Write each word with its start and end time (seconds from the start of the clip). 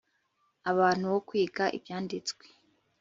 abantu 0.71 1.05
wo 1.13 1.19
kwiga 1.27 1.63
Ibyanditswe 1.77 2.43